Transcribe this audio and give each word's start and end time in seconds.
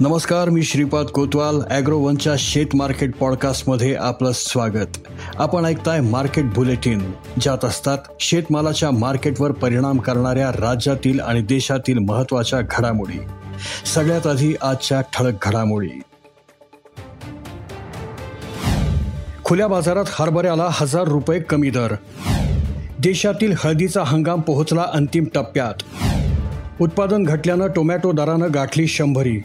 नमस्कार 0.00 0.48
मी 0.48 0.62
श्रीपाद 0.62 1.06
कोतवाल 1.06 1.60
ॲग्रोवनच्या 1.70 2.32
शेत 2.38 2.66
मार्केट 2.74 3.16
पॉडकास्टमध्ये 3.16 3.94
आपलं 3.94 4.32
स्वागत. 4.34 4.98
आपण 5.36 5.64
ऐकताय 5.64 6.00
मार्केट 6.00 6.44
बुलेटिन 6.44 7.12
ज्यात 7.40 7.64
असतात 7.64 7.98
शेतमालाच्या 8.20 8.90
मार्केटवर 8.90 9.52
परिणाम 9.52 9.98
करणाऱ्या 9.98 10.50
राज्यातील 10.52 11.20
आणि 11.20 11.42
देशातील 11.42 11.98
महत्त्वाच्या 11.98 12.60
घडामोडी. 12.60 13.18
सगळ्यात 13.86 14.26
आधी 14.26 14.54
आजच्या 14.62 15.00
ठळक 15.00 15.34
घडामोडी. 15.42 16.00
खुल्या 19.44 19.68
बाजारात 19.68 20.04
हरभऱ्याला 20.10 20.68
हजार 20.72 21.04
रुपये 21.04 21.40
कमी 21.40 21.70
दर. 21.70 21.94
देशातील 22.98 23.54
हळदीचा 23.58 24.02
हंगाम 24.04 24.40
पोहोचला 24.40 24.84
अंतिम 24.94 25.24
टप्प्यात. 25.34 26.05
उत्पादन 26.80 27.22
घटल्यानं 27.22 27.66
टोमॅटो 27.76 28.12
दरानं 28.12 28.48
गाठली 28.54 28.86
शंभरी. 28.86 29.42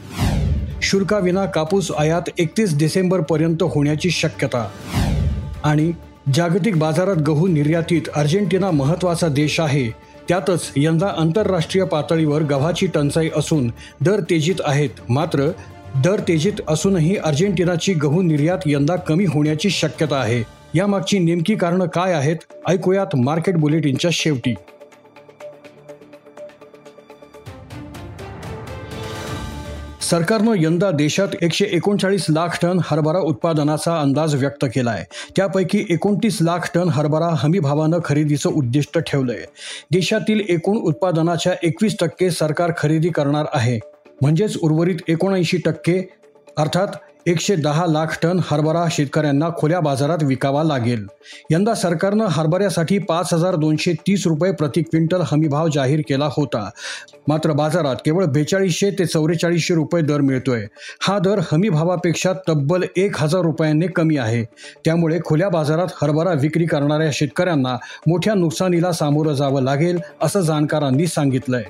शुल्काविना 0.81 1.45
कापूस 1.45 1.91
आयात 1.99 2.21
एकतीस 2.37 2.77
डिसेंबरपर्यंत 2.77 3.63
होण्याची 3.63 4.09
शक्यता. 4.09 4.67
आणि 5.63 5.91
जागतिक 6.33 6.77
बाजारात 6.77 7.15
गहू 7.15 7.47
निर्यातीत 7.47 8.01
अर्जेंटिना 8.15 8.71
महत्त्वाचा 8.71 9.27
देश 9.27 9.59
आहे. 9.59 9.89
त्यातच 10.27 10.71
यंदा 10.77 11.07
आंतरराष्ट्रीय 11.17 11.83
पातळीवर 11.83 12.41
गव्हाची 12.41 12.87
टंचाई 12.87 13.29
असून 13.35 13.71
दर 14.01 14.19
तेजीत 14.19 14.55
आहेत. 14.65 14.89
मात्र 15.09 15.51
दर 16.03 16.19
तेजीत 16.19 16.61
असूनही 16.67 17.17
अर्जेंटिनाची 17.17 17.93
गहू 17.93 18.21
निर्यात 18.21 18.57
यंदा 18.65 18.95
कमी 18.95 19.25
होण्याची 19.25 19.69
शक्यता 19.69 20.15
आहे. 20.15 20.43
यामागची 20.75 21.19
नेमकी 21.19 21.55
कारणं 21.55 21.85
काय 21.85 22.13
आहेत? 22.13 22.37
ऐकूयात 22.67 23.15
मार्केट 23.15 23.55
बुलेटिनच्या 23.55 24.11
शेवटी. 24.13 24.53
सरकारनं 30.11 30.53
यंदा 30.57 30.91
देशात 30.91 31.27
एकशे 31.41 31.65
एकोणचाळीस 31.65 32.25
लाख 32.29 32.57
टन 32.61 32.79
हरभरा 32.83 33.19
उत्पादनाचा 33.19 33.99
अंदाज 33.99 34.35
व्यक्त 34.35 34.65
केला 34.65 34.91
आहे 34.91 35.05
त्यापैकी 35.35 35.85
एकोणतीस 35.89 36.37
लाख 36.41 36.69
टन 36.75 36.89
हरभरा 36.89 37.27
हमी 37.37 37.59
भावानं 37.59 37.99
खरेदीचं 38.05 38.49
उद्दिष्ट 38.49 38.99
ठेवलंय. 38.99 39.45
देशातील 39.91 40.41
एकूण 40.49 40.77
उत्पादनाच्या 40.77 41.53
एकवीस 41.63 41.95
टक्के 41.99 42.29
सरकार 42.31 42.71
खरेदी 42.77 43.09
करणार 43.09 43.45
आहे. 43.53 43.79
म्हणजेच 44.21 44.57
उर्वरित 44.61 44.95
एकोणऐंशी 45.07 45.57
टक्के 45.57 46.01
अर्थात 46.57 46.87
एकशे 47.27 47.55
दहा 47.55 47.85
लाख 47.85 48.05
टन 48.23 48.39
हरभरा 48.51 48.85
शेतकऱ्यांना 48.91 49.49
खुल्या 49.57 49.79
बाजारात 49.79 50.23
विकावा 50.23 50.63
लागेल. 50.63 51.05
यंदा 51.51 51.73
सरकारनं 51.73 52.25
हरभऱ्यासाठी 52.25 52.97
पाच 52.99 53.33
हजार 53.33 53.55
दोनशे 53.55 53.93
तीस 53.93 54.27
रुपये 54.27 54.51
प्रति 54.51 54.81
क्विंटल 54.81 55.21
हमीभाव 55.21 55.67
जाहीर 55.67 56.01
केला 56.09 56.25
होता. 56.25 56.69
मात्र 57.27 57.51
बाजारात 57.51 57.95
केवळ 58.05 58.25
बेचाळीसशे 58.25 58.89
ते 58.91 59.05
चौवेचाळीसशे 59.05 59.73
रुपये 59.73 60.01
दर 60.01 60.21
मिळतोय. 60.21 60.65
हा 61.01 61.19
दर 61.19 61.39
हमीभावापेक्षा 61.51 62.33
तब्बल 62.49 62.83
एक 62.95 63.17
हजार 63.17 63.41
रुपयांनी 63.41 63.87
कमी 63.87 64.17
आहे. 64.17 64.43
त्यामुळे 64.85 65.19
खुल्या 65.25 65.49
बाजारात 65.49 65.87
हरभरा 66.01 66.33
विक्री 66.33 66.65
करणाऱ्या 66.65 67.09
शेतकऱ्यांना 67.13 67.77
मोठ्या 68.07 68.33
नुकसानीला 68.33 68.91
सामोरं 68.91 69.33
जावं 69.33 69.61
लागेल 69.61 69.99
असं 70.21 70.41
जाणकारांनी 70.41 71.07
सांगितलंय. 71.07 71.63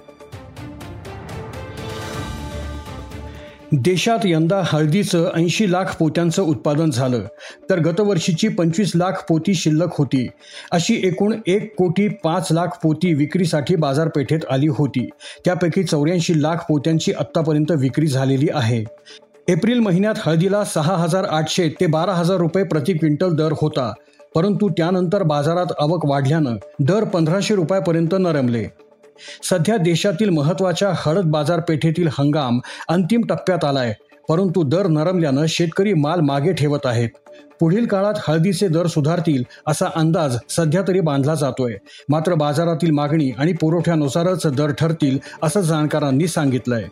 देशात 3.74 4.20
यंदा 4.26 4.62
हळदीचं 4.66 5.30
ऐंशी 5.36 5.72
लाख 5.72 5.96
पोत्यांचं 6.00 6.42
उत्पादन 6.44 6.90
झालं 6.90 7.22
तर 7.70 7.80
गतवर्षीची 7.80 8.48
पंचवीस 8.48 8.92
लाख 8.96 9.24
पोती 9.30 9.54
शिल्लक 9.54 9.96
होती. 9.98 10.28
अशी 10.72 10.96
एकूण 11.04 11.36
एक 11.48 11.74
कोटी 11.76 12.08
पाच 12.24 12.52
लाख 12.52 12.78
पोती 12.84 13.14
विक्रीसाठी 13.14 13.76
बाजारपेठेत 13.76 14.40
आली 14.52 14.68
होती. 14.68 15.08
त्यापैकी 15.46 15.84
चौऱ्याऐंशी 15.84 16.42
लाख 16.42 16.66
पोत्यांची 16.70 17.12
आत्तापर्यंत 17.12 17.72
विक्री 17.72 18.08
झालेली 18.08 18.48
आहे. 18.54 18.84
एप्रिल 19.48 19.80
महिन्यात 19.80 20.16
हळदीला 20.26 20.64
सहा 20.64 20.96
हजार 20.96 21.24
आठशे 21.24 21.70
ते 21.80 21.88
बारा 21.88 22.14
हजार 22.14 22.38
रुपये 22.38 22.64
प्रति 22.64 22.94
क्विंटल 22.94 23.36
दर 23.36 23.54
होता 23.62 23.92
परंतु 24.36 24.70
त्यानंतर 24.70 25.24
बाजारात 25.24 25.74
आवक 25.80 26.06
वाढल्यानं 26.06 26.56
दर 26.80 27.04
पंधराशे 27.04 27.56
रुपयापर्यंत 27.56 28.16
नरमले. 28.20 28.66
सध्या 29.44 29.78
देशातील 29.78 30.30
महत्त्वाच्या 30.30 30.92
हळद 30.96 31.26
बाजारपेठेतील 31.26 32.08
हंगाम 32.08 32.60
अंतिम 32.88 33.22
टप्प्यात 33.30 33.66
आलाय 33.66 33.94
परंतु 34.30 34.64
दर 34.64 34.88
नरमल्यानं 34.88 35.46
शेतकरी 35.48 35.94
माल 35.94 36.20
मागे 36.20 36.54
ठेवत 36.54 36.86
आहेत. 36.86 37.10
पुढील 37.60 37.86
काळात 37.86 38.14
हळदीचे 38.28 38.68
दर 38.68 38.88
सुधारतील 38.88 39.44
असा 39.68 39.86
अंदाज 39.96 40.38
सध्या 40.50 40.82
तरी 40.88 41.00
बांधला 41.00 41.36
जातोय. 41.36 41.76
मात्र 42.10 42.34
बाजारातील 42.34 42.92
मागणी 42.92 43.32
आणि 43.38 43.54
पुरवठ्यानुसारच 43.54 44.48
दर 44.48 44.72
ठरतील 44.72 45.18
असं 45.44 45.62
जाणकारांनी 45.62 46.28
सांगितलंय. 46.28 46.84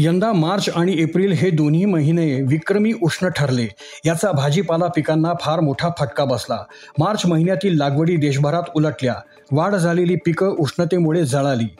यंदा 0.00 0.32
मार्च 0.32 0.68
आणि 0.76 0.94
एप्रिल 0.98 1.32
हे 1.32 1.50
दोन्ही 1.50 1.84
महिने 1.84 2.42
विक्रमी 2.42 2.92
उष्ण 3.02 3.28
ठरले. 3.28 3.66
याचा 4.06 4.32
भाजीपाला 4.32 4.86
पिकांना 4.86 5.32
फार 5.40 5.60
मोठा 5.60 5.88
फटका 5.98 6.24
बसला. 6.24 6.58
मार्च 6.98 7.22
महिन्यातील 7.26 7.76
लागवडी 7.76 8.16
देशभरात 8.16 8.62
उलटल्या. 8.76 9.14
वाढ 9.52 9.74
झालेली 9.74 10.16
पिकं 10.16 10.46
उष्णतेमुळे 10.46 11.24
जळाली. 11.24 11.76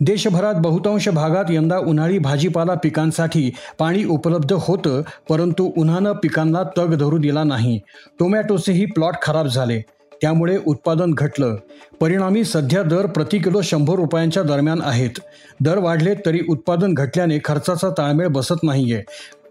देशभरात 0.00 0.54
बहुतांश 0.54 1.08
भागात 1.08 1.44
यंदा 1.50 1.78
उन्हाळी 1.78 2.18
भाजीपाला 2.18 2.74
पिकांसाठी 2.74 3.50
पाणी 3.78 4.04
उपलब्ध 4.04 4.52
होतं 4.52 5.02
परंतु 5.28 5.70
उन्हानं 5.76 6.12
पिकांना 6.12 6.62
तग 6.78 6.94
धरू 6.94 7.18
दिला 7.18 7.44
नाही. 7.44 7.80
टोमॅटोचेही 8.18 8.86
प्लॉट 8.86 9.14
खराब 9.22 9.46
झाले. 9.46 9.82
त्यामुळे 10.22 10.58
उत्पादन 10.66 11.14
घटलं. 11.14 11.56
परिणामी 12.00 12.44
सध्या 12.44 12.82
दर 12.82 13.06
प्रति 13.06 13.38
किलो 13.38 13.60
शंभर 13.62 13.94
रुपयांच्या 13.94 14.42
दरम्यान 14.42 14.80
आहेत. 14.84 15.10
दर 15.60 15.78
वाढले 15.78 16.14
तरी 16.26 16.40
उत्पादन 16.48 16.94
घटल्याने 16.94 17.38
खर्चाचा 17.44 17.88
ताळमेळ 17.90 18.26
बसत 18.26 18.62
नाहीये. 18.62 19.02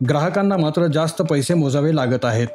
ग्राहकांना 0.10 0.58
मात्र 0.58 0.88
जास्त 0.88 1.22
पैसे 1.22 1.54
मोजावे 1.54 1.96
लागत 1.96 2.26
आहेत. 2.26 2.48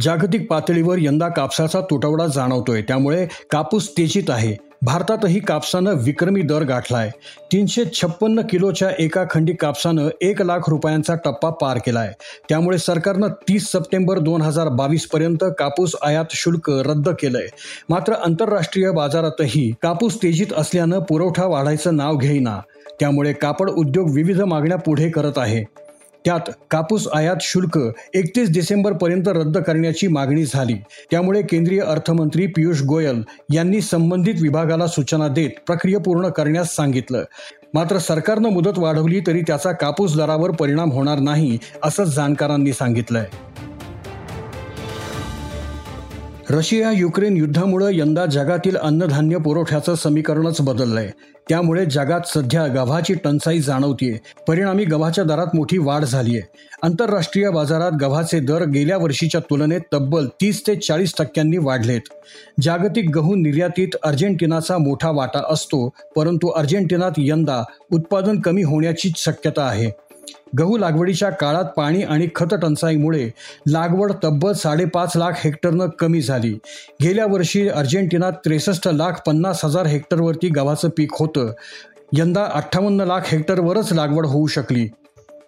जागतिक 0.00 0.50
पातळीवर 0.50 0.96
यंदा 0.98 1.28
कापसाचा 1.28 1.80
तुटवडा 1.80 2.26
जाणवतोय. 2.26 2.82
त्यामुळे 2.82 3.26
कापूस 3.50 3.90
तेजीत 3.98 4.30
आहे. 4.30 4.67
भारतातही 4.82 5.40
कापसानं 5.40 5.94
विक्रमी 5.94 6.42
दर 6.42 6.62
गाठलाय. 6.62 7.10
तीनशे 7.52 7.84
छप्पन्न 7.84 8.42
किलोच्या 8.50 8.90
एका 8.98 9.24
खंडी 9.30 9.52
कापसानं 9.52 10.08
एक 10.20 10.42
लाख 10.42 10.58
रुपयांचा 10.68 11.14
टप्पा 11.14 11.50
पार 11.50 11.78
केलाय. 11.78 12.12
त्यामुळे 12.48 12.78
सरकारनं 12.78 13.28
तीस 13.28 13.66
सप्टेंबर 13.66 14.18
दोन 14.18 14.42
हजार 14.42 14.68
बावीस 14.68 15.06
पर्यंत 15.06 15.44
कापूस 15.58 15.94
आयात 16.02 16.24
शुल्क 16.30 16.70
रद्द 16.70 17.08
केलंय. 17.08 17.46
मात्र 17.88 18.12
आंतरराष्ट्रीय 18.12 18.90
बाजारातही 18.90 19.74
कापूस 19.82 20.16
तेजीत 20.16 20.52
असल्यानं 20.56 20.98
पुरवठा 20.98 21.46
वाढायचं 21.46 21.96
नाव 21.96 22.16
घेईना. 22.16 22.60
त्यामुळे 23.00 23.32
कापड 23.32 23.70
उद्योग 23.70 24.10
विविध 24.10 24.40
मागण्या 24.40 24.78
पुढे 24.78 25.10
करत 25.10 25.32
आहे. 25.36 25.87
त्यात 26.28 26.50
कापूस 26.70 27.08
आयात 27.14 27.36
शुल्क 27.40 27.78
एकतीस 28.14 28.50
डिसेंबरपर्यंत 28.50 29.28
रद्द 29.28 29.58
करण्याची 29.58 30.08
मागणी 30.08 30.44
झाली. 30.44 30.74
त्यामुळे 31.10 31.42
केंद्रीय 31.42 31.80
अर्थमंत्री 31.80 32.46
पियुष 32.46 32.82
गोयल 32.82 33.22
यांनी 33.54 33.80
संबंधित 33.80 34.34
विभागाला 34.42 34.86
सूचना 34.86 35.28
देत 35.28 35.50
प्रक्रिया 35.66 36.00
पूर्ण 36.00 36.28
करण्यास 36.28 36.76
सांगितलं. 36.76 37.24
मात्र 37.74 37.98
सरकारनं 37.98 38.48
मुदत 38.48 38.78
वाढवली 38.78 39.20
तरी 39.26 39.40
त्याचा 39.40 39.72
कापूस 39.72 40.16
दरावर 40.16 40.50
परिणाम 40.50 40.92
होणार 40.92 41.18
नाही 41.18 41.58
असं 41.82 42.04
जाणकारांनी 42.04 42.72
सांगितलंय. 42.72 43.26
रशिया 46.50 46.90
युक्रेन 46.90 47.36
युद्धामुळे 47.36 47.86
यंदा 47.98 48.26
जगातील 48.26 48.76
अन्नधान्य 48.76 49.36
पुरवठ्याचं 49.36 49.94
समीकरणच 49.94 50.60
बदललंय. 50.60 51.10
त्यामुळे 51.48 51.84
जगात 51.86 52.20
सध्या 52.26 52.66
गव्हाची 52.66 53.14
टंचाई 53.14 53.60
जाणवतीये. 53.60 54.18
परिणामी 54.48 54.84
गव्हाच्या 54.84 55.24
दरात 55.24 55.46
मोठी 55.54 55.78
वाढ 55.78 56.04
झालीय. 56.04 56.40
आंतरराष्ट्रीय 56.82 57.50
बाजारात 57.50 57.92
गव्हाचे 58.00 58.40
दर 58.40 58.64
गेल्या 58.64 58.96
वर्षीच्या 58.96 59.40
तुलनेत 59.40 59.80
तब्बल 59.92 60.26
तीस 60.26 60.66
ते 60.66 60.76
चाळीस 60.76 61.14
टक्क्यांनी 61.18 61.58
वाढलेत. 61.58 62.00
जागतिक 62.62 63.10
गहू 63.10 63.34
निर्यातीत 63.34 63.96
अर्जेंटिनाचा 64.02 64.78
मोठा 64.78 65.10
वाटा 65.10 65.42
असतो 65.50 65.88
परंतु 66.16 66.48
अर्जेंटिनात 66.48 67.12
यंदा 67.18 67.62
उत्पादन 67.92 68.40
कमी 68.40 68.62
होण्याची 68.62 69.12
शक्यता 69.16 69.62
आहे. 69.62 69.90
गहू 70.58 70.78
लागवडीच्या 70.78 71.30
काळात 71.30 71.64
पाणी 71.64 72.02
आणि 72.02 72.28
खत 72.34 72.54
टंचाईमुळे 72.62 73.30
लागवड 73.68 74.12
तब्बल 74.24 74.52
साडेपाच 74.52 75.12
लाख 75.16 75.32
हेक्टरनं 75.36 75.86
कमी 75.86 76.22
झाली. 76.22 76.58
गेल्या 77.02 77.26
वर्षी 77.26 77.68
अर्जेंटिनात 77.68 78.32
त्रेसष्ट 78.32 78.88
लाख 78.88 79.12
पन्नास 79.26 79.64
हजार 79.64 79.86
हेक्टरवरती 79.86 80.48
गव्हाचं 80.48 80.88
पीक 80.96 81.10
होतं. 81.12 81.52
यंदा 82.12 82.44
अठ्ठावन्न 82.44 83.00
लाख 83.00 83.20
हेक्टरवरच 83.26 83.92
लागवड 83.92 84.26
होऊ 84.26 84.46
शकली. 84.46 84.88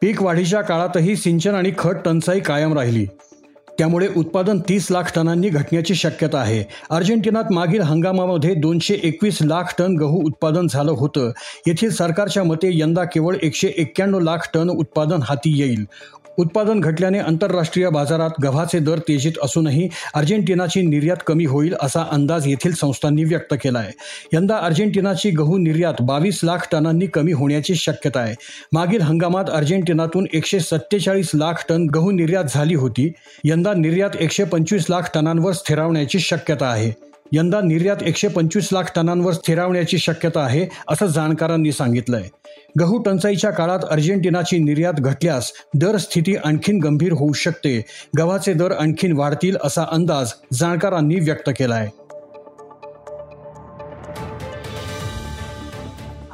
पीक 0.01 0.23
वाढीच्या 0.23 0.61
काळातही 0.61 1.17
सिंचन 1.17 1.55
आणि 1.55 1.73
खत 1.79 1.97
टंचाई 2.05 2.41
कायम 2.41 2.79
राहिली. 2.79 3.07
त्यामुळे 3.81 4.09
उत्पादन 4.17 4.59
तीस 4.69 4.87
लाख 4.91 5.13
टनांनी 5.15 5.49
घटण्याची 5.49 5.95
शक्यता 5.95 6.39
आहे. 6.39 6.65
अर्जेंटिनात 6.91 7.53
मागील 7.53 7.81
हंगामामध्ये 7.81 8.55
दोनशे 8.55 8.95
एकवीस 9.03 9.39
लाख 9.43 9.75
टन 9.79 9.97
गहू 9.97 10.21
उत्पादन 10.25 10.67
झालं 10.71 10.93
होतं. 10.93 11.31
येथील 11.67 11.91
सरकारच्या 11.91 12.45
मते 12.45 12.79
यंदा 12.79 13.05
केवळ 13.05 13.37
एकशे 13.43 13.73
एक्क्याण्णव 13.77 14.21
लाख 14.21 14.49
टन 14.55 14.71
उत्पादन 14.71 15.23
हाती 15.23 15.59
येईल. 15.61 15.85
उत्पादन 16.39 16.81
घटल्याने 16.81 17.19
आंतरराष्ट्रीय 17.19 17.89
बाजारात 17.89 18.31
गव्हाचे 18.43 18.79
दर 18.79 18.99
तेजीत 18.99 19.33
असूनही 19.43 19.89
अर्जेंटिनाची 20.15 20.81
निर्यात 20.83 21.17
कमी 21.27 21.45
होईल 21.45 21.75
असा 21.83 22.05
अंदाज 22.11 22.47
येथील 22.47 22.73
संस्थांनी 22.73 23.25
व्यक्त 23.25 23.55
केला 23.55 23.79
आहे 23.79 23.91
यंदा 24.33 24.57
अर्जेंटिनाची 24.57 25.31
गहू 25.31 25.59
निर्यात 25.59 25.95
बावीस 26.01 26.41
लाख 26.45 26.67
टनांनी 26.73 27.07
कमी 27.07 27.33
होण्याची 27.33 27.75
शक्यता 27.75 28.21
आहे. 28.21 28.35
मागील 28.73 29.01
हंगामात 29.01 29.51
अर्जेंटिनातून 29.53 30.27
एकशे 30.33 30.61
सत्तेचाळीस 30.61 31.31
लाख 31.35 31.65
टन 31.69 31.87
गहू 31.95 32.11
निर्यात 32.11 32.45
झाली 32.49 32.75
होती. 32.75 33.11
यंदा 33.45 33.70
निर्यात 33.75 34.11
एकशे 34.21 34.45
पंचवीस 34.45 34.87
लाख 34.91 35.03
टनांवर 35.15 35.53
स्थिरावण्याची 35.53 36.19
शक्यता 36.19 36.67
आहे. 36.67 36.93
यंदा 37.33 37.61
निर्यात 37.61 38.03
एकशे 38.03 38.29
पंचवीस 38.29 38.69
लाख 38.73 38.83
टनांवर 38.97 39.33
स्थिरावण्याची 39.33 39.99
शक्यता 39.99 40.41
आहे 40.41 40.67
असं 40.89 41.07
जाणकारांनी 41.07 41.73
सांगितलंय. 41.73 42.29
गहू 42.81 43.03
टंचाईच्या 43.03 43.51
काळात 43.51 43.79
अर्जेंटिनाची 43.91 44.59
निर्यात 44.59 44.95
घटल्यास 44.95 45.53
दर 45.75 45.97
स्थिती 45.97 46.37
आणखीन 46.37 46.79
गंभीर 46.79 47.13
होऊ 47.13 47.33
शकते. 47.33 47.85
गव्हाचे 48.19 48.53
दर 48.53 48.73
आणखीन 48.73 49.13
वाढतील 49.13 49.57
असा 49.65 49.85
अंदाज 49.91 50.33
जाणकारांनी 50.53 51.15
व्यक्त 51.15 51.51
केलाय. 51.59 51.89